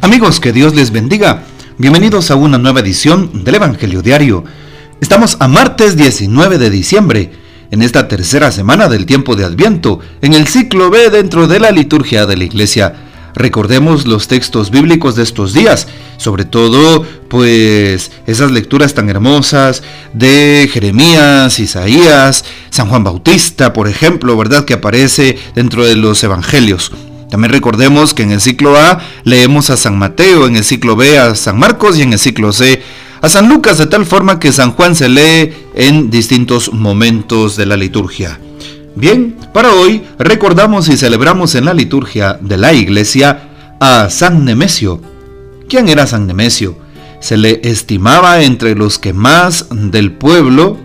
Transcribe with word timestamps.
Amigos, 0.00 0.38
que 0.38 0.52
Dios 0.52 0.76
les 0.76 0.92
bendiga. 0.92 1.42
Bienvenidos 1.76 2.30
a 2.30 2.36
una 2.36 2.56
nueva 2.56 2.80
edición 2.80 3.42
del 3.42 3.56
Evangelio 3.56 4.00
Diario. 4.00 4.44
Estamos 5.00 5.36
a 5.40 5.48
martes 5.48 5.96
19 5.96 6.56
de 6.56 6.70
diciembre, 6.70 7.32
en 7.72 7.82
esta 7.82 8.06
tercera 8.06 8.52
semana 8.52 8.88
del 8.88 9.06
tiempo 9.06 9.34
de 9.34 9.44
Adviento, 9.44 9.98
en 10.22 10.34
el 10.34 10.46
ciclo 10.46 10.88
B 10.90 11.10
dentro 11.10 11.48
de 11.48 11.58
la 11.58 11.72
liturgia 11.72 12.26
de 12.26 12.36
la 12.36 12.44
Iglesia. 12.44 12.94
Recordemos 13.34 14.06
los 14.06 14.28
textos 14.28 14.70
bíblicos 14.70 15.16
de 15.16 15.24
estos 15.24 15.52
días, 15.52 15.88
sobre 16.16 16.44
todo 16.44 17.04
pues 17.28 18.12
esas 18.28 18.52
lecturas 18.52 18.94
tan 18.94 19.10
hermosas 19.10 19.82
de 20.14 20.70
Jeremías, 20.72 21.58
Isaías, 21.58 22.44
San 22.70 22.88
Juan 22.88 23.02
Bautista, 23.02 23.72
por 23.72 23.88
ejemplo, 23.88 24.36
¿verdad? 24.36 24.64
Que 24.64 24.74
aparece 24.74 25.38
dentro 25.56 25.84
de 25.84 25.96
los 25.96 26.22
evangelios. 26.22 26.92
También 27.30 27.52
recordemos 27.52 28.14
que 28.14 28.22
en 28.22 28.32
el 28.32 28.40
ciclo 28.40 28.76
A 28.76 29.00
leemos 29.24 29.70
a 29.70 29.76
San 29.76 29.98
Mateo, 29.98 30.46
en 30.46 30.56
el 30.56 30.64
ciclo 30.64 30.96
B 30.96 31.18
a 31.18 31.34
San 31.34 31.58
Marcos 31.58 31.98
y 31.98 32.02
en 32.02 32.12
el 32.12 32.18
ciclo 32.18 32.52
C 32.52 32.82
a 33.20 33.28
San 33.28 33.48
Lucas, 33.48 33.78
de 33.78 33.86
tal 33.86 34.06
forma 34.06 34.38
que 34.38 34.52
San 34.52 34.72
Juan 34.72 34.94
se 34.94 35.08
lee 35.08 35.52
en 35.74 36.10
distintos 36.10 36.72
momentos 36.72 37.56
de 37.56 37.66
la 37.66 37.76
liturgia. 37.76 38.38
Bien, 38.94 39.36
para 39.52 39.72
hoy 39.72 40.02
recordamos 40.18 40.88
y 40.88 40.96
celebramos 40.96 41.54
en 41.54 41.66
la 41.66 41.74
liturgia 41.74 42.38
de 42.40 42.56
la 42.56 42.72
iglesia 42.72 43.76
a 43.80 44.08
San 44.10 44.44
Nemesio. 44.44 45.00
¿Quién 45.68 45.88
era 45.88 46.06
San 46.06 46.26
Nemesio? 46.26 46.76
Se 47.20 47.36
le 47.36 47.60
estimaba 47.62 48.42
entre 48.42 48.74
los 48.74 48.98
que 48.98 49.12
más 49.12 49.66
del 49.70 50.12
pueblo 50.12 50.78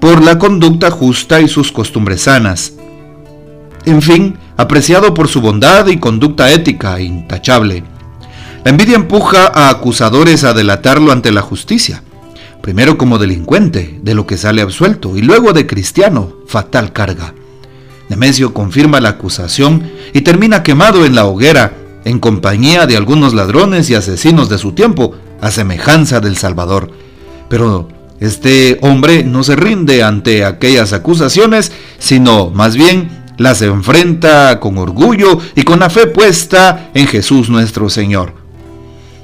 por 0.00 0.22
la 0.22 0.38
conducta 0.38 0.90
justa 0.90 1.40
y 1.40 1.48
sus 1.48 1.70
costumbres 1.70 2.22
sanas. 2.22 2.72
En 3.86 4.02
fin, 4.02 4.36
apreciado 4.56 5.14
por 5.14 5.28
su 5.28 5.40
bondad 5.40 5.86
y 5.88 5.98
conducta 5.98 6.50
ética 6.52 7.00
intachable. 7.00 7.84
La 8.64 8.70
envidia 8.70 8.96
empuja 8.96 9.50
a 9.54 9.68
acusadores 9.70 10.44
a 10.44 10.54
delatarlo 10.54 11.12
ante 11.12 11.32
la 11.32 11.42
justicia, 11.42 12.02
primero 12.62 12.96
como 12.96 13.18
delincuente, 13.18 13.98
de 14.02 14.14
lo 14.14 14.26
que 14.26 14.38
sale 14.38 14.62
absuelto, 14.62 15.16
y 15.16 15.22
luego 15.22 15.52
de 15.52 15.66
cristiano, 15.66 16.32
fatal 16.46 16.92
carga. 16.92 17.34
Nemesio 18.08 18.54
confirma 18.54 19.00
la 19.00 19.10
acusación 19.10 19.90
y 20.12 20.22
termina 20.22 20.62
quemado 20.62 21.04
en 21.04 21.14
la 21.14 21.26
hoguera, 21.26 21.72
en 22.04 22.18
compañía 22.18 22.86
de 22.86 22.96
algunos 22.96 23.34
ladrones 23.34 23.90
y 23.90 23.94
asesinos 23.94 24.48
de 24.48 24.58
su 24.58 24.72
tiempo, 24.72 25.14
a 25.40 25.50
semejanza 25.50 26.20
del 26.20 26.36
Salvador. 26.36 26.90
Pero 27.48 27.88
este 28.20 28.78
hombre 28.82 29.24
no 29.24 29.42
se 29.42 29.56
rinde 29.56 30.02
ante 30.02 30.44
aquellas 30.44 30.92
acusaciones, 30.92 31.72
sino 31.98 32.50
más 32.50 32.76
bien 32.76 33.23
las 33.38 33.62
enfrenta 33.62 34.60
con 34.60 34.78
orgullo 34.78 35.38
y 35.54 35.62
con 35.62 35.80
la 35.80 35.90
fe 35.90 36.06
puesta 36.06 36.90
en 36.94 37.06
Jesús 37.06 37.48
nuestro 37.48 37.90
Señor. 37.90 38.32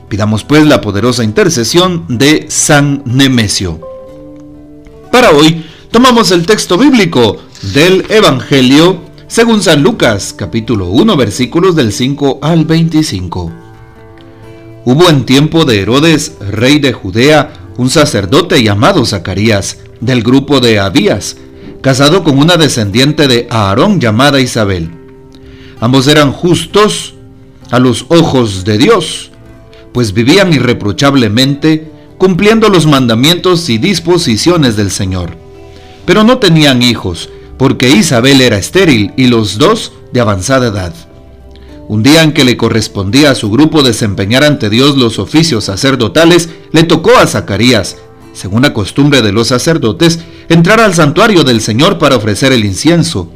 Pidamos 0.08 0.44
pues 0.44 0.66
la 0.66 0.80
poderosa 0.80 1.22
intercesión 1.22 2.04
de 2.08 2.46
San 2.48 3.02
Nemesio. 3.04 3.80
Para 5.12 5.30
hoy 5.30 5.64
tomamos 5.90 6.30
el 6.32 6.46
texto 6.46 6.76
bíblico 6.76 7.38
del 7.74 8.06
Evangelio 8.08 9.00
según 9.28 9.62
San 9.62 9.82
Lucas 9.82 10.34
capítulo 10.36 10.88
1 10.88 11.16
versículos 11.16 11.76
del 11.76 11.92
5 11.92 12.40
al 12.42 12.64
25. 12.64 13.52
Hubo 14.84 15.08
en 15.08 15.24
tiempo 15.24 15.64
de 15.64 15.82
Herodes, 15.82 16.32
rey 16.40 16.78
de 16.78 16.92
Judea, 16.92 17.52
un 17.76 17.90
sacerdote 17.90 18.62
llamado 18.62 19.04
Zacarías, 19.04 19.78
del 20.00 20.22
grupo 20.22 20.58
de 20.58 20.80
Abías, 20.80 21.36
casado 21.80 22.24
con 22.24 22.38
una 22.38 22.56
descendiente 22.56 23.28
de 23.28 23.46
Aarón 23.50 24.00
llamada 24.00 24.40
Isabel. 24.40 24.90
Ambos 25.80 26.08
eran 26.08 26.32
justos 26.32 27.14
a 27.70 27.78
los 27.78 28.06
ojos 28.08 28.64
de 28.64 28.78
Dios, 28.78 29.30
pues 29.92 30.12
vivían 30.12 30.52
irreprochablemente 30.52 31.90
cumpliendo 32.18 32.68
los 32.68 32.86
mandamientos 32.86 33.70
y 33.70 33.78
disposiciones 33.78 34.76
del 34.76 34.90
Señor. 34.90 35.30
Pero 36.04 36.22
no 36.22 36.38
tenían 36.38 36.82
hijos, 36.82 37.30
porque 37.56 37.88
Isabel 37.88 38.42
era 38.42 38.58
estéril 38.58 39.12
y 39.16 39.28
los 39.28 39.56
dos 39.56 39.92
de 40.12 40.20
avanzada 40.20 40.68
edad. 40.68 40.94
Un 41.88 42.02
día 42.02 42.22
en 42.22 42.32
que 42.32 42.44
le 42.44 42.56
correspondía 42.56 43.30
a 43.30 43.34
su 43.34 43.50
grupo 43.50 43.82
desempeñar 43.82 44.44
ante 44.44 44.68
Dios 44.68 44.96
los 44.96 45.18
oficios 45.18 45.64
sacerdotales, 45.64 46.50
le 46.72 46.84
tocó 46.84 47.16
a 47.16 47.26
Zacarías, 47.26 47.96
según 48.32 48.62
la 48.62 48.74
costumbre 48.74 49.22
de 49.22 49.32
los 49.32 49.48
sacerdotes, 49.48 50.20
entrar 50.50 50.80
al 50.80 50.94
santuario 50.94 51.44
del 51.44 51.60
Señor 51.60 51.98
para 51.98 52.16
ofrecer 52.16 52.52
el 52.52 52.64
incienso. 52.64 53.32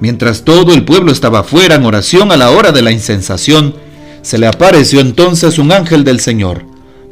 Mientras 0.00 0.42
todo 0.42 0.72
el 0.72 0.84
pueblo 0.84 1.12
estaba 1.12 1.44
fuera 1.44 1.74
en 1.74 1.84
oración 1.84 2.32
a 2.32 2.36
la 2.36 2.50
hora 2.50 2.72
de 2.72 2.80
la 2.80 2.90
incensación, 2.90 3.74
se 4.22 4.38
le 4.38 4.46
apareció 4.46 5.00
entonces 5.00 5.58
un 5.58 5.70
ángel 5.70 6.02
del 6.02 6.18
Señor, 6.18 6.64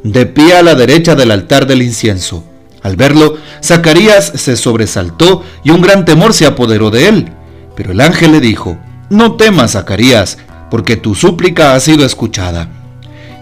de 0.03 0.25
pie 0.25 0.55
a 0.55 0.63
la 0.63 0.73
derecha 0.73 1.15
del 1.15 1.29
altar 1.29 1.67
del 1.67 1.83
incienso. 1.83 2.43
Al 2.81 2.95
verlo, 2.95 3.37
Zacarías 3.63 4.33
se 4.35 4.57
sobresaltó 4.57 5.43
y 5.63 5.69
un 5.69 5.81
gran 5.81 6.05
temor 6.05 6.33
se 6.33 6.47
apoderó 6.47 6.89
de 6.89 7.07
él. 7.07 7.29
Pero 7.75 7.91
el 7.91 8.01
ángel 8.01 8.31
le 8.31 8.39
dijo, 8.39 8.77
No 9.09 9.35
temas, 9.35 9.73
Zacarías, 9.73 10.39
porque 10.71 10.97
tu 10.97 11.13
súplica 11.13 11.75
ha 11.75 11.79
sido 11.79 12.03
escuchada. 12.03 12.69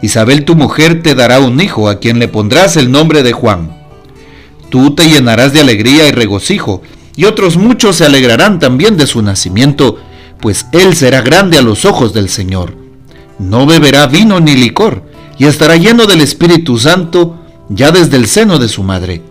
Isabel 0.02 0.44
tu 0.44 0.56
mujer 0.56 1.02
te 1.02 1.16
dará 1.16 1.40
un 1.40 1.62
hijo 1.62 1.88
a 1.88 2.00
quien 2.00 2.20
le 2.20 2.28
pondrás 2.28 2.76
el 2.76 2.92
nombre 2.92 3.24
de 3.24 3.32
Juan. 3.32 3.83
Tú 4.74 4.96
te 4.96 5.08
llenarás 5.08 5.54
de 5.54 5.60
alegría 5.60 6.08
y 6.08 6.12
regocijo, 6.12 6.82
y 7.16 7.26
otros 7.26 7.58
muchos 7.58 7.98
se 7.98 8.06
alegrarán 8.06 8.58
también 8.58 8.98
de 8.98 9.06
su 9.06 9.22
nacimiento, 9.22 10.00
pues 10.42 10.66
él 10.72 10.96
será 10.96 11.22
grande 11.22 11.60
a 11.60 11.62
los 11.62 11.86
ojos 11.86 12.12
del 12.12 12.28
Señor. 12.28 12.76
No 13.38 13.68
beberá 13.68 14.08
vino 14.08 14.40
ni 14.40 14.56
licor, 14.56 15.04
y 15.38 15.46
estará 15.46 15.76
lleno 15.76 16.08
del 16.08 16.22
Espíritu 16.22 16.80
Santo 16.80 17.38
ya 17.70 17.92
desde 17.92 18.18
el 18.18 18.26
seno 18.26 18.58
de 18.58 18.68
su 18.68 18.82
madre. 18.82 19.22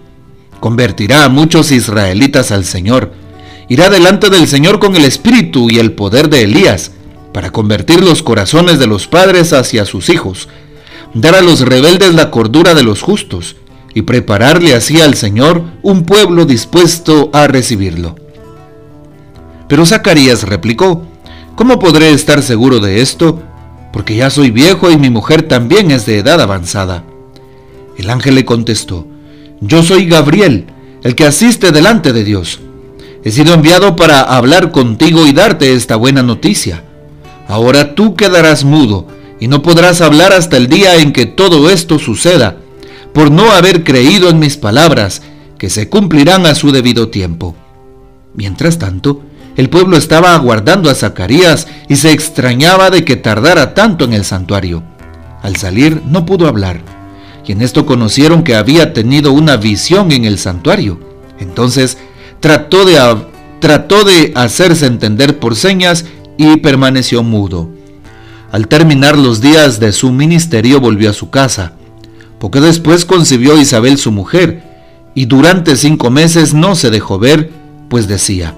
Convertirá 0.61 1.25
a 1.25 1.29
muchos 1.29 1.73
israelitas 1.73 2.53
al 2.53 2.65
Señor. 2.65 3.13
Irá 3.69 3.91
delante 3.91 4.31
del 4.31 4.47
Señor 4.47 4.79
con 4.79 4.95
el 4.95 5.05
espíritu 5.05 5.71
y 5.71 5.81
el 5.81 5.91
poder 5.91 6.31
de 6.31 6.43
Elías, 6.43 6.93
para 7.35 7.51
convertir 7.51 8.01
los 8.05 8.23
corazones 8.23 8.79
de 8.79 8.87
los 8.87 9.09
padres 9.09 9.53
hacia 9.53 9.87
sus 9.87 10.09
hijos, 10.09 10.49
dar 11.15 11.35
a 11.35 11.43
los 11.43 11.63
rebeldes 11.63 12.15
la 12.15 12.31
cordura 12.31 12.75
de 12.75 12.85
los 12.85 13.03
justos, 13.03 13.57
y 13.95 14.03
prepararle 14.03 14.75
así 14.75 15.01
al 15.01 15.15
Señor 15.15 15.63
un 15.83 16.05
pueblo 16.05 16.45
dispuesto 16.45 17.31
a 17.33 17.47
recibirlo. 17.47 18.17
Pero 19.69 19.87
Zacarías 19.87 20.45
replicó, 20.45 21.07
¿cómo 21.55 21.79
podré 21.79 22.11
estar 22.13 22.43
seguro 22.43 22.81
de 22.81 23.01
esto? 23.01 23.43
Porque 23.93 24.17
ya 24.17 24.31
soy 24.31 24.51
viejo 24.51 24.91
y 24.91 24.97
mi 24.97 25.11
mujer 25.11 25.43
también 25.43 25.91
es 25.91 26.07
de 26.07 26.19
edad 26.19 26.41
avanzada. 26.41 27.05
El 27.97 28.11
ángel 28.11 28.35
le 28.35 28.45
contestó, 28.45 29.07
yo 29.61 29.83
soy 29.83 30.07
Gabriel, 30.07 30.67
el 31.03 31.15
que 31.15 31.27
asiste 31.27 31.73
delante 31.73 32.13
de 32.13 32.25
Dios. 32.25 32.61
He 33.25 33.31
sido 33.31 33.55
enviado 33.55 33.95
para 33.95 34.23
hablar 34.23 34.73
contigo 34.73 35.27
y 35.27 35.33
darte 35.33 35.75
esta 35.75 35.97
buena 35.97 36.23
noticia. 36.23 36.85
Ahora 37.47 37.95
tú 37.95 38.17
quedarás 38.17 38.65
mudo 38.65 39.07
y 39.39 39.49
no 39.49 39.63
podrás 39.63 40.01
hablar 40.01 40.33
hasta 40.33 40.57
el 40.57 40.69
día 40.69 40.97
en 40.97 41.13
que 41.13 41.27
todo 41.27 41.71
esto 41.71 41.99
suceda, 41.99 42.57
por 43.13 43.31
no 43.31 43.51
haber 43.51 43.85
creído 43.85 44.31
en 44.31 44.39
mis 44.39 44.57
palabras, 44.57 45.23
que 45.59 45.71
se 45.71 45.89
cumplirán 45.89 46.47
a 46.47 46.55
su 46.55 46.73
debido 46.73 47.09
tiempo. 47.09 47.55
Mientras 48.35 48.79
tanto, 48.79 49.23
el 49.57 49.69
pueblo 49.69 49.97
estaba 49.97 50.35
aguardando 50.35 50.89
a 50.91 50.95
Zacarías 50.95 51.69
y 51.89 51.97
se 51.97 52.11
extrañaba 52.11 52.91
de 52.91 53.05
que 53.05 53.17
tardara 53.17 53.75
tanto 53.75 54.05
en 54.05 54.15
el 54.15 54.25
santuario. 54.25 54.83
Al 55.43 55.57
salir 55.57 56.03
no 56.07 56.25
pudo 56.25 56.49
hablar, 56.49 56.81
y 57.47 57.53
en 57.53 57.63
esto 57.63 57.85
conocieron 57.85 58.45
que 58.45 58.55
había 58.55 58.93
tenido 58.93 59.33
una 59.33 59.57
visión 59.57 60.11
en 60.13 60.25
el 60.25 60.39
santuario. 60.39 60.99
Entonces 61.39 61.99
trató 62.41 62.85
de, 62.85 62.99
trató 63.61 64.05
de 64.05 64.33
hacerse 64.35 64.87
entender 64.87 65.39
por 65.39 65.55
señas 65.55 66.07
y 66.39 66.57
permaneció 66.57 67.23
mudo. 67.23 67.69
Al 68.53 68.69
terminar 68.69 69.19
los 69.19 69.41
días 69.41 69.81
de 69.81 69.93
su 69.93 70.13
ministerio 70.13 70.81
volvió 70.81 71.11
a 71.11 71.15
su 71.15 71.31
casa. 71.31 71.73
Poco 72.43 72.61
después 72.61 73.05
concibió 73.05 73.57
Isabel 73.57 73.99
su 73.99 74.11
mujer, 74.11 74.65
y 75.15 75.27
durante 75.27 75.77
cinco 75.77 76.11
meses 76.11 76.55
no 76.55 76.75
se 76.75 76.91
dejó 76.91 77.21
ver, 77.21 77.53
pues 77.89 78.09
decía, 78.09 78.57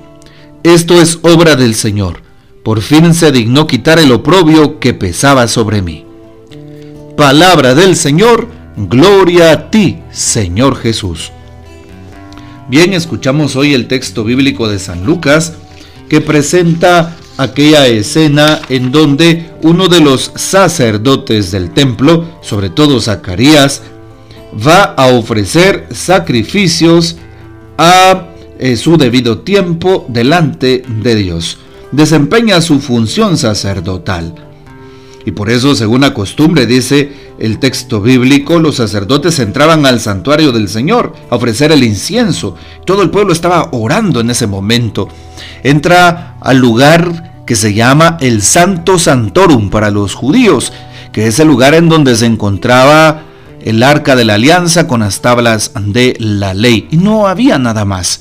esto 0.62 0.98
es 1.02 1.18
obra 1.20 1.54
del 1.54 1.74
Señor, 1.74 2.22
por 2.64 2.80
fin 2.80 3.12
se 3.12 3.30
dignó 3.30 3.66
quitar 3.66 3.98
el 3.98 4.10
oprobio 4.10 4.80
que 4.80 4.94
pesaba 4.94 5.48
sobre 5.48 5.82
mí. 5.82 6.06
Palabra 7.14 7.74
del 7.74 7.94
Señor, 7.94 8.48
gloria 8.74 9.52
a 9.52 9.70
ti, 9.70 9.98
Señor 10.10 10.76
Jesús. 10.76 11.30
Bien, 12.70 12.94
escuchamos 12.94 13.54
hoy 13.54 13.74
el 13.74 13.86
texto 13.86 14.24
bíblico 14.24 14.66
de 14.66 14.78
San 14.78 15.04
Lucas, 15.04 15.52
que 16.08 16.22
presenta 16.22 17.14
aquella 17.36 17.86
escena 17.86 18.60
en 18.68 18.92
donde 18.92 19.50
uno 19.62 19.88
de 19.88 20.00
los 20.00 20.32
sacerdotes 20.34 21.50
del 21.50 21.70
templo, 21.70 22.24
sobre 22.42 22.70
todo 22.70 23.00
Zacarías, 23.00 23.82
va 24.54 24.82
a 24.82 25.08
ofrecer 25.08 25.86
sacrificios 25.90 27.16
a 27.76 28.28
eh, 28.58 28.76
su 28.76 28.96
debido 28.96 29.38
tiempo 29.38 30.06
delante 30.08 30.84
de 31.02 31.14
Dios. 31.16 31.58
Desempeña 31.92 32.60
su 32.60 32.80
función 32.80 33.36
sacerdotal. 33.36 34.34
Y 35.26 35.32
por 35.32 35.50
eso, 35.50 35.74
según 35.74 36.02
la 36.02 36.12
costumbre, 36.12 36.66
dice 36.66 37.12
el 37.38 37.58
texto 37.58 38.00
bíblico, 38.00 38.58
los 38.58 38.76
sacerdotes 38.76 39.38
entraban 39.38 39.86
al 39.86 40.00
santuario 40.00 40.52
del 40.52 40.68
Señor 40.68 41.14
a 41.30 41.36
ofrecer 41.36 41.72
el 41.72 41.82
incienso. 41.82 42.56
Todo 42.84 43.02
el 43.02 43.10
pueblo 43.10 43.32
estaba 43.32 43.68
orando 43.72 44.20
en 44.20 44.30
ese 44.30 44.46
momento. 44.46 45.08
Entra 45.62 46.36
al 46.40 46.58
lugar 46.58 47.42
que 47.46 47.56
se 47.56 47.74
llama 47.74 48.18
el 48.20 48.42
Santo 48.42 48.98
Santorum 48.98 49.70
para 49.70 49.90
los 49.90 50.14
judíos, 50.14 50.72
que 51.12 51.26
es 51.26 51.38
el 51.38 51.48
lugar 51.48 51.74
en 51.74 51.88
donde 51.88 52.16
se 52.16 52.26
encontraba 52.26 53.22
el 53.62 53.82
arca 53.82 54.14
de 54.16 54.24
la 54.24 54.34
alianza 54.34 54.86
con 54.86 55.00
las 55.00 55.22
tablas 55.22 55.72
de 55.74 56.16
la 56.18 56.52
ley. 56.52 56.86
Y 56.90 56.98
no 56.98 57.26
había 57.26 57.58
nada 57.58 57.86
más. 57.86 58.20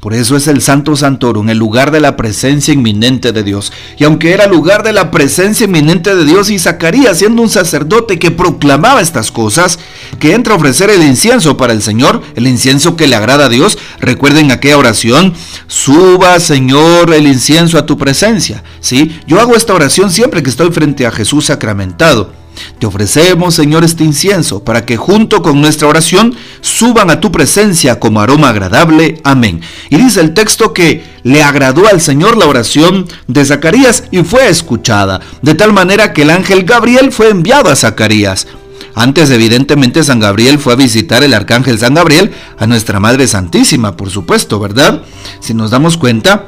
Por 0.00 0.14
eso 0.14 0.34
es 0.34 0.48
el 0.48 0.62
Santo 0.62 0.96
Santorum, 0.96 1.50
el 1.50 1.58
lugar 1.58 1.90
de 1.90 2.00
la 2.00 2.16
presencia 2.16 2.72
inminente 2.72 3.32
de 3.32 3.42
Dios. 3.42 3.70
Y 3.98 4.04
aunque 4.04 4.32
era 4.32 4.46
lugar 4.46 4.82
de 4.82 4.94
la 4.94 5.10
presencia 5.10 5.64
inminente 5.64 6.16
de 6.16 6.24
Dios, 6.24 6.48
y 6.48 6.58
Zacarías, 6.58 7.18
siendo 7.18 7.42
un 7.42 7.50
sacerdote 7.50 8.18
que 8.18 8.30
proclamaba 8.30 9.02
estas 9.02 9.30
cosas, 9.30 9.78
que 10.18 10.32
entra 10.32 10.54
a 10.54 10.56
ofrecer 10.56 10.88
el 10.88 11.02
incienso 11.02 11.58
para 11.58 11.74
el 11.74 11.82
Señor, 11.82 12.22
el 12.34 12.46
incienso 12.46 12.96
que 12.96 13.06
le 13.06 13.14
agrada 13.14 13.44
a 13.44 13.48
Dios, 13.50 13.76
recuerden 14.00 14.50
aquella 14.50 14.78
oración, 14.78 15.34
suba 15.66 16.40
Señor 16.40 17.12
el 17.12 17.26
incienso 17.26 17.76
a 17.76 17.84
tu 17.84 17.98
presencia. 17.98 18.64
¿Sí? 18.80 19.20
Yo 19.26 19.38
hago 19.38 19.54
esta 19.54 19.74
oración 19.74 20.10
siempre 20.10 20.42
que 20.42 20.48
estoy 20.48 20.70
frente 20.70 21.04
a 21.04 21.10
Jesús 21.10 21.44
sacramentado. 21.44 22.39
Te 22.78 22.86
ofrecemos, 22.86 23.54
Señor, 23.54 23.84
este 23.84 24.04
incienso 24.04 24.64
para 24.64 24.84
que 24.84 24.96
junto 24.96 25.42
con 25.42 25.60
nuestra 25.60 25.88
oración 25.88 26.34
suban 26.60 27.10
a 27.10 27.20
tu 27.20 27.30
presencia 27.30 28.00
como 28.00 28.20
aroma 28.20 28.48
agradable. 28.48 29.20
Amén. 29.24 29.60
Y 29.90 29.96
dice 29.96 30.20
el 30.20 30.34
texto 30.34 30.72
que 30.72 31.04
le 31.22 31.42
agradó 31.42 31.86
al 31.86 32.00
Señor 32.00 32.36
la 32.36 32.46
oración 32.46 33.06
de 33.26 33.44
Zacarías 33.44 34.04
y 34.10 34.22
fue 34.22 34.48
escuchada, 34.48 35.20
de 35.42 35.54
tal 35.54 35.72
manera 35.72 36.12
que 36.12 36.22
el 36.22 36.30
ángel 36.30 36.64
Gabriel 36.64 37.12
fue 37.12 37.28
enviado 37.28 37.70
a 37.70 37.76
Zacarías. 37.76 38.46
Antes, 38.94 39.30
evidentemente, 39.30 40.02
San 40.02 40.20
Gabriel 40.20 40.58
fue 40.58 40.72
a 40.72 40.76
visitar 40.76 41.22
el 41.22 41.34
arcángel 41.34 41.78
San 41.78 41.94
Gabriel 41.94 42.32
a 42.58 42.66
nuestra 42.66 43.00
Madre 43.00 43.28
Santísima, 43.28 43.96
por 43.96 44.10
supuesto, 44.10 44.58
¿verdad? 44.58 45.02
Si 45.40 45.54
nos 45.54 45.70
damos 45.70 45.96
cuenta, 45.96 46.46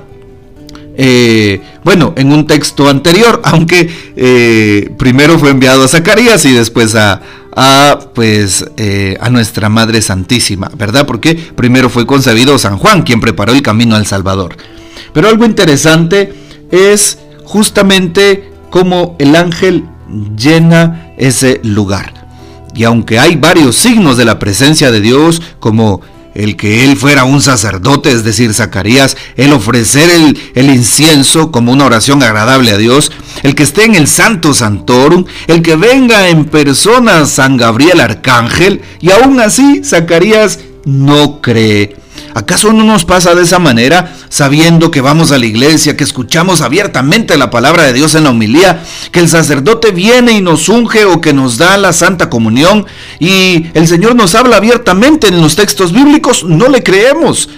eh, 0.97 1.61
bueno, 1.85 2.13
en 2.17 2.33
un 2.33 2.47
texto 2.47 2.89
anterior, 2.89 3.41
aunque 3.45 3.91
eh, 4.17 4.95
primero 4.99 5.39
fue 5.39 5.51
enviado 5.51 5.85
a 5.85 5.89
Zacarías 5.89 6.45
y 6.45 6.53
después 6.53 6.95
a, 6.95 7.21
pues, 8.15 8.65
eh, 8.77 9.17
a 9.21 9.31
nuestra 9.31 9.69
Madre 9.69 10.03
Santísima, 10.03 10.71
¿verdad? 10.77 11.07
Porque 11.07 11.35
primero 11.35 11.89
fue 11.89 12.07
concebido 12.07 12.59
San 12.59 12.79
Juan, 12.79 13.03
quien 13.03 13.21
preparó 13.21 13.53
el 13.53 13.63
camino 13.63 13.97
al 13.97 14.07
Salvador. 14.07 14.57
Pero 15.13 15.29
algo 15.29 15.45
interesante 15.45 16.33
es 16.71 17.19
justamente 17.45 18.51
cómo 18.71 19.17
el 19.19 19.37
ángel 19.37 19.85
llena 20.37 21.13
ese 21.19 21.61
lugar. 21.63 22.23
Y 22.75 22.85
aunque 22.85 23.19
hay 23.19 23.37
varios 23.37 23.77
signos 23.77 24.17
de 24.17 24.25
la 24.25 24.39
presencia 24.39 24.91
de 24.91 25.03
Dios, 25.03 25.43
como 25.61 26.01
el 26.35 26.57
que 26.57 26.85
él 26.85 26.97
fuera 26.97 27.25
un 27.25 27.43
sacerdote, 27.43 28.11
es 28.11 28.25
decir, 28.25 28.53
Zacarías, 28.55 29.17
el 29.37 29.53
ofrecer 29.53 30.11
el, 30.55 30.71
incienso 30.71 31.51
como 31.51 31.73
una 31.73 31.87
oración 31.87 32.23
agradable 32.23 32.71
a 32.71 32.79
Dios, 32.79 33.13
el 33.43 33.55
que 33.55 33.63
esté 33.63 33.85
en 33.85 33.95
el 33.95 34.09
Santo 34.09 34.55
Santorum, 34.55 35.25
el 35.47 35.63
que 35.63 35.77
venga 35.77 36.29
en 36.29 36.45
persona 36.45 37.27
San 37.27 37.57
Gabriel 37.57 38.01
Arcángel, 38.01 38.81
y 39.01 39.11
aún 39.11 39.41
así 39.41 39.83
Zacarías 39.85 40.61
no 40.85 41.41
cree. 41.41 42.02
¿Acaso 42.35 42.73
no 42.73 42.85
nos 42.85 43.05
pasa 43.05 43.35
de 43.35 43.43
esa 43.43 43.59
manera, 43.59 44.15
sabiendo 44.29 44.91
que 44.91 45.01
vamos 45.01 45.33
a 45.33 45.39
la 45.39 45.47
iglesia, 45.47 45.97
que 45.97 46.05
escuchamos 46.05 46.63
abiertamente 46.63 47.37
la 47.37 47.51
palabra 47.51 47.85
de 47.85 47.93
Dios 47.93 48.15
en 48.15 48.25
la 48.25 48.31
homilía, 48.31 48.83
que 49.11 49.21
el 49.21 49.29
sacerdote 49.29 49.91
viene 49.91 50.33
y 50.33 50.41
nos 50.41 50.69
unge 50.69 51.05
o 51.05 51.21
que 51.21 51.35
nos 51.35 51.59
da 51.59 51.77
la 51.77 51.93
santa 51.93 52.31
comunión 52.31 52.87
y 53.19 53.67
el 53.75 53.87
Señor 53.87 54.15
nos 54.15 54.35
habla 54.35 54.57
abiertamente 54.57 55.29
en 55.29 55.41
los 55.41 55.57
textos 55.57 55.93
bíblicos? 55.93 56.45
No 56.45 56.69
le 56.69 56.83
creemos. 56.83 57.49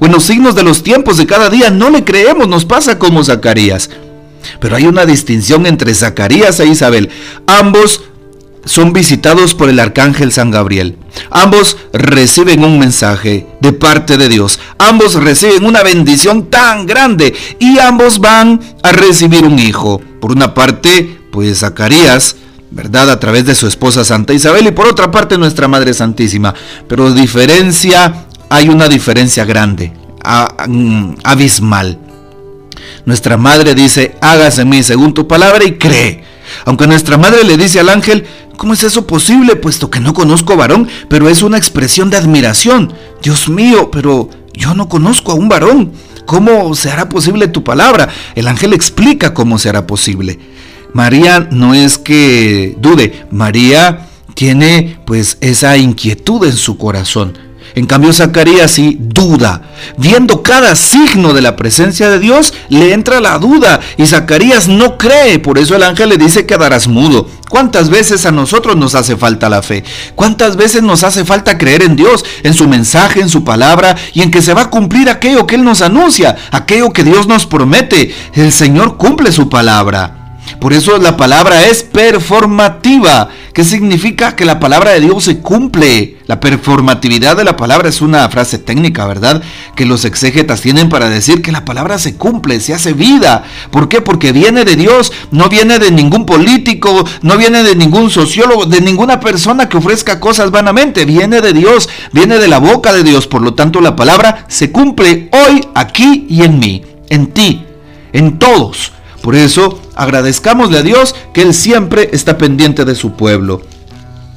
O 0.00 0.06
en 0.06 0.12
los 0.12 0.24
signos 0.24 0.54
de 0.54 0.62
los 0.62 0.82
tiempos 0.82 1.18
de 1.18 1.26
cada 1.26 1.50
día 1.50 1.70
no 1.70 1.90
le 1.90 2.04
creemos, 2.04 2.48
nos 2.48 2.64
pasa 2.64 2.98
como 2.98 3.22
Zacarías. 3.24 3.90
Pero 4.60 4.76
hay 4.76 4.86
una 4.86 5.04
distinción 5.04 5.66
entre 5.66 5.94
Zacarías 5.94 6.58
e 6.60 6.66
Isabel. 6.66 7.10
Ambos 7.46 8.02
son 8.64 8.92
visitados 8.92 9.54
por 9.54 9.68
el 9.68 9.80
arcángel 9.80 10.32
San 10.32 10.50
Gabriel. 10.50 10.96
Ambos 11.30 11.76
reciben 11.92 12.64
un 12.64 12.78
mensaje 12.78 13.46
de 13.60 13.72
parte 13.72 14.16
de 14.16 14.28
Dios. 14.28 14.60
Ambos 14.78 15.14
reciben 15.14 15.64
una 15.64 15.82
bendición 15.82 16.48
tan 16.50 16.86
grande 16.86 17.34
y 17.58 17.78
ambos 17.78 18.20
van 18.20 18.60
a 18.82 18.92
recibir 18.92 19.44
un 19.44 19.58
hijo. 19.58 20.00
Por 20.20 20.32
una 20.32 20.54
parte, 20.54 21.18
pues 21.32 21.60
Zacarías, 21.60 22.36
¿verdad? 22.70 23.10
A 23.10 23.20
través 23.20 23.44
de 23.46 23.54
su 23.54 23.66
esposa 23.66 24.04
Santa 24.04 24.32
Isabel 24.32 24.66
y 24.66 24.72
por 24.72 24.86
otra 24.86 25.10
parte 25.10 25.38
nuestra 25.38 25.68
Madre 25.68 25.92
Santísima. 25.94 26.54
Pero 26.88 27.12
diferencia, 27.12 28.26
hay 28.48 28.68
una 28.68 28.88
diferencia 28.88 29.44
grande, 29.44 29.92
mm, 30.68 31.14
abismal. 31.24 31.98
Nuestra 33.04 33.36
Madre 33.36 33.74
dice, 33.74 34.16
hágase 34.20 34.62
en 34.62 34.68
mí 34.68 34.82
según 34.82 35.12
tu 35.12 35.26
palabra 35.26 35.64
y 35.64 35.72
cree. 35.72 36.31
Aunque 36.64 36.86
nuestra 36.86 37.18
Madre 37.18 37.44
le 37.44 37.56
dice 37.56 37.80
al 37.80 37.88
ángel, 37.88 38.26
¿Cómo 38.56 38.74
es 38.74 38.84
eso 38.84 39.06
posible? 39.08 39.56
Puesto 39.56 39.90
que 39.90 39.98
no 39.98 40.14
conozco 40.14 40.56
varón, 40.56 40.86
pero 41.08 41.28
es 41.28 41.42
una 41.42 41.58
expresión 41.58 42.10
de 42.10 42.16
admiración. 42.16 42.92
Dios 43.20 43.48
mío, 43.48 43.90
pero 43.90 44.30
yo 44.54 44.74
no 44.74 44.88
conozco 44.88 45.32
a 45.32 45.34
un 45.34 45.48
varón. 45.48 45.92
¿Cómo 46.26 46.74
se 46.74 46.90
hará 46.90 47.08
posible 47.08 47.48
tu 47.48 47.64
palabra? 47.64 48.08
El 48.36 48.46
ángel 48.46 48.72
explica 48.72 49.34
cómo 49.34 49.58
se 49.58 49.68
hará 49.68 49.86
posible. 49.86 50.38
María 50.92 51.48
no 51.50 51.74
es 51.74 51.98
que 51.98 52.76
dude, 52.78 53.26
María 53.30 54.06
tiene 54.34 54.98
pues 55.06 55.38
esa 55.40 55.76
inquietud 55.76 56.44
en 56.44 56.56
su 56.56 56.78
corazón. 56.78 57.36
En 57.74 57.86
cambio, 57.86 58.12
Zacarías 58.12 58.70
sí 58.70 58.96
duda. 59.00 59.62
Viendo 59.96 60.42
cada 60.42 60.74
signo 60.76 61.32
de 61.32 61.42
la 61.42 61.56
presencia 61.56 62.10
de 62.10 62.18
Dios, 62.18 62.54
le 62.68 62.92
entra 62.92 63.20
la 63.20 63.38
duda 63.38 63.80
y 63.96 64.06
Zacarías 64.06 64.68
no 64.68 64.98
cree. 64.98 65.38
Por 65.38 65.58
eso 65.58 65.74
el 65.74 65.82
ángel 65.82 66.10
le 66.10 66.18
dice 66.18 66.46
quedarás 66.46 66.88
mudo. 66.88 67.28
¿Cuántas 67.48 67.90
veces 67.90 68.24
a 68.24 68.32
nosotros 68.32 68.76
nos 68.76 68.94
hace 68.94 69.16
falta 69.16 69.50
la 69.50 69.60
fe? 69.60 69.84
¿Cuántas 70.14 70.56
veces 70.56 70.82
nos 70.82 71.04
hace 71.04 71.24
falta 71.24 71.58
creer 71.58 71.82
en 71.82 71.96
Dios, 71.96 72.24
en 72.42 72.54
su 72.54 72.66
mensaje, 72.66 73.20
en 73.20 73.28
su 73.28 73.44
palabra 73.44 73.94
y 74.14 74.22
en 74.22 74.30
que 74.30 74.40
se 74.40 74.54
va 74.54 74.62
a 74.62 74.70
cumplir 74.70 75.10
aquello 75.10 75.46
que 75.46 75.56
Él 75.56 75.64
nos 75.64 75.82
anuncia, 75.82 76.36
aquello 76.50 76.92
que 76.92 77.04
Dios 77.04 77.26
nos 77.26 77.46
promete? 77.46 78.14
El 78.34 78.52
Señor 78.52 78.96
cumple 78.96 79.32
su 79.32 79.50
palabra. 79.50 80.21
Por 80.60 80.72
eso 80.72 80.98
la 80.98 81.16
palabra 81.16 81.66
es 81.66 81.82
performativa. 81.82 83.28
¿Qué 83.52 83.64
significa? 83.64 84.34
Que 84.34 84.44
la 84.44 84.60
palabra 84.60 84.92
de 84.92 85.00
Dios 85.00 85.24
se 85.24 85.38
cumple. 85.38 86.16
La 86.26 86.40
performatividad 86.40 87.36
de 87.36 87.44
la 87.44 87.56
palabra 87.56 87.88
es 87.88 88.00
una 88.00 88.26
frase 88.30 88.58
técnica, 88.58 89.06
¿verdad? 89.06 89.42
Que 89.76 89.84
los 89.84 90.04
exégetas 90.04 90.62
tienen 90.62 90.88
para 90.88 91.10
decir 91.10 91.42
que 91.42 91.52
la 91.52 91.64
palabra 91.64 91.98
se 91.98 92.16
cumple, 92.16 92.60
se 92.60 92.72
hace 92.72 92.94
vida. 92.94 93.44
¿Por 93.70 93.88
qué? 93.88 94.00
Porque 94.00 94.32
viene 94.32 94.64
de 94.64 94.76
Dios, 94.76 95.12
no 95.30 95.48
viene 95.48 95.78
de 95.78 95.90
ningún 95.90 96.24
político, 96.24 97.04
no 97.20 97.36
viene 97.36 97.62
de 97.62 97.76
ningún 97.76 98.08
sociólogo, 98.10 98.64
de 98.64 98.80
ninguna 98.80 99.20
persona 99.20 99.68
que 99.68 99.76
ofrezca 99.76 100.20
cosas 100.20 100.50
vanamente. 100.50 101.04
Viene 101.04 101.40
de 101.40 101.52
Dios, 101.52 101.90
viene 102.12 102.38
de 102.38 102.48
la 102.48 102.58
boca 102.58 102.92
de 102.92 103.02
Dios. 103.02 103.26
Por 103.26 103.42
lo 103.42 103.52
tanto, 103.54 103.80
la 103.80 103.96
palabra 103.96 104.46
se 104.48 104.72
cumple 104.72 105.28
hoy, 105.32 105.66
aquí 105.74 106.26
y 106.28 106.42
en 106.42 106.58
mí, 106.58 106.82
en 107.10 107.26
ti, 107.26 107.64
en 108.12 108.38
todos. 108.38 108.92
Por 109.22 109.36
eso, 109.36 109.80
agradezcamosle 109.94 110.78
a 110.78 110.82
Dios 110.82 111.14
que 111.32 111.42
Él 111.42 111.54
siempre 111.54 112.10
está 112.12 112.38
pendiente 112.38 112.84
de 112.84 112.94
su 112.94 113.12
pueblo. 113.12 113.62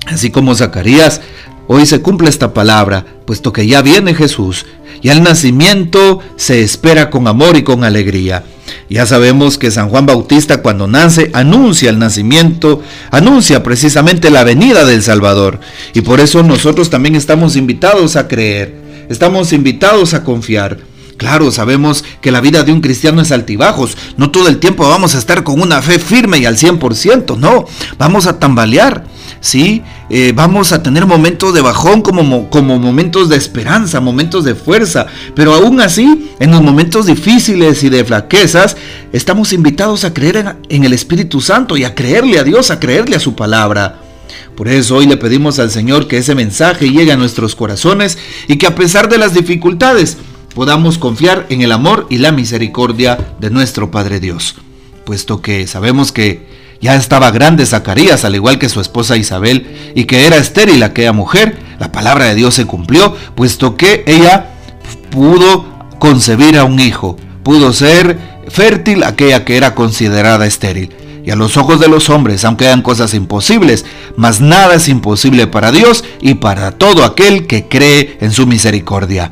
Así 0.05 0.29
como 0.29 0.53
Zacarías, 0.53 1.21
hoy 1.67 1.85
se 1.87 2.01
cumple 2.01 2.29
esta 2.29 2.53
palabra, 2.53 3.05
puesto 3.25 3.51
que 3.51 3.65
ya 3.65 3.81
viene 3.81 4.13
Jesús, 4.13 4.65
y 5.01 5.09
al 5.09 5.23
nacimiento 5.23 6.19
se 6.35 6.61
espera 6.61 7.09
con 7.09 7.27
amor 7.27 7.57
y 7.57 7.63
con 7.63 7.83
alegría. 7.83 8.43
Ya 8.89 9.05
sabemos 9.05 9.57
que 9.57 9.71
San 9.71 9.89
Juan 9.89 10.05
Bautista 10.05 10.61
cuando 10.61 10.87
nace 10.87 11.31
anuncia 11.33 11.89
el 11.89 11.99
nacimiento, 11.99 12.83
anuncia 13.11 13.63
precisamente 13.63 14.29
la 14.29 14.43
venida 14.43 14.85
del 14.85 15.01
Salvador. 15.01 15.59
Y 15.93 16.01
por 16.01 16.19
eso 16.19 16.43
nosotros 16.43 16.89
también 16.89 17.15
estamos 17.15 17.55
invitados 17.55 18.15
a 18.15 18.27
creer, 18.27 19.05
estamos 19.09 19.53
invitados 19.53 20.13
a 20.13 20.23
confiar. 20.23 20.79
Claro, 21.17 21.49
sabemos 21.49 22.03
que 22.19 22.31
la 22.31 22.41
vida 22.41 22.63
de 22.63 22.73
un 22.73 22.81
cristiano 22.81 23.21
es 23.21 23.31
altibajos. 23.31 23.97
No 24.17 24.31
todo 24.31 24.49
el 24.49 24.57
tiempo 24.57 24.87
vamos 24.87 25.15
a 25.15 25.17
estar 25.17 25.43
con 25.43 25.61
una 25.61 25.81
fe 25.81 25.97
firme 25.97 26.39
y 26.39 26.45
al 26.45 26.57
100%, 26.57 27.37
no. 27.37 27.65
Vamos 27.97 28.27
a 28.27 28.37
tambalear, 28.37 29.05
¿sí? 29.39 29.81
Eh, 30.09 30.33
vamos 30.35 30.73
a 30.73 30.83
tener 30.83 31.05
momentos 31.05 31.53
de 31.53 31.61
bajón 31.61 32.01
como, 32.01 32.49
como 32.49 32.77
momentos 32.79 33.29
de 33.29 33.37
esperanza, 33.37 34.01
momentos 34.01 34.43
de 34.43 34.55
fuerza. 34.55 35.07
Pero 35.35 35.53
aún 35.53 35.79
así, 35.79 36.31
en 36.39 36.51
los 36.51 36.61
momentos 36.61 37.05
difíciles 37.05 37.81
y 37.83 37.89
de 37.89 38.03
flaquezas, 38.03 38.75
estamos 39.13 39.53
invitados 39.53 40.03
a 40.03 40.13
creer 40.13 40.35
en, 40.35 40.57
en 40.67 40.83
el 40.83 40.91
Espíritu 40.91 41.39
Santo 41.39 41.77
y 41.77 41.85
a 41.85 41.95
creerle 41.95 42.39
a 42.39 42.43
Dios, 42.43 42.71
a 42.71 42.79
creerle 42.79 43.15
a 43.15 43.21
su 43.21 43.35
palabra. 43.35 44.01
Por 44.57 44.67
eso 44.67 44.97
hoy 44.97 45.05
le 45.05 45.17
pedimos 45.17 45.59
al 45.59 45.71
Señor 45.71 46.07
que 46.07 46.17
ese 46.17 46.35
mensaje 46.35 46.89
llegue 46.89 47.11
a 47.11 47.17
nuestros 47.17 47.55
corazones 47.55 48.17
y 48.47 48.57
que 48.57 48.67
a 48.67 48.75
pesar 48.75 49.09
de 49.09 49.17
las 49.17 49.33
dificultades, 49.33 50.17
podamos 50.55 50.97
confiar 50.97 51.45
en 51.49 51.61
el 51.61 51.73
amor 51.73 52.07
y 52.09 52.17
la 52.17 52.31
misericordia 52.31 53.35
de 53.39 53.51
nuestro 53.51 53.91
Padre 53.91 54.21
Dios, 54.21 54.55
puesto 55.05 55.41
que 55.41 55.67
sabemos 55.67 56.11
que 56.11 56.55
Ya 56.81 56.95
estaba 56.95 57.31
grande 57.31 57.65
Zacarías, 57.65 58.25
al 58.25 58.35
igual 58.35 58.59
que 58.59 58.69
su 58.69 58.79
esposa 58.81 59.17
Isabel, 59.17 59.65
y 59.95 60.03
que 60.05 60.27
era 60.27 60.37
estéril 60.37 60.83
aquella 60.83 61.13
mujer. 61.13 61.57
La 61.79 61.91
palabra 61.91 62.25
de 62.25 62.35
Dios 62.35 62.53
se 62.53 62.65
cumplió, 62.65 63.15
puesto 63.33 63.75
que 63.75 64.03
ella 64.05 64.51
pudo 65.09 65.65
concebir 65.99 66.57
a 66.57 66.65
un 66.65 66.79
hijo, 66.79 67.17
pudo 67.43 67.71
ser 67.73 68.19
fértil 68.49 69.03
aquella 69.03 69.45
que 69.45 69.57
era 69.57 69.73
considerada 69.73 70.45
estéril. 70.45 70.93
Y 71.25 71.31
a 71.31 71.35
los 71.35 71.57
ojos 71.57 71.79
de 71.79 71.87
los 71.87 72.09
hombres, 72.09 72.43
aunque 72.45 72.67
hayan 72.67 72.83
cosas 72.83 73.13
imposibles, 73.13 73.85
mas 74.15 74.41
nada 74.41 74.75
es 74.75 74.87
imposible 74.89 75.47
para 75.47 75.71
Dios 75.71 76.03
y 76.21 76.35
para 76.35 76.71
todo 76.71 77.03
aquel 77.03 77.47
que 77.47 77.67
cree 77.67 78.17
en 78.21 78.31
su 78.31 78.45
misericordia. 78.45 79.31